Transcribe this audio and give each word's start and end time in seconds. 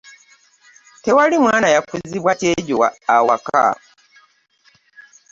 Tewali 1.03 1.35
mwana 1.43 1.67
yakuzibwa 1.75 2.31
kyejo 2.39 2.75
awaka. 3.15 3.63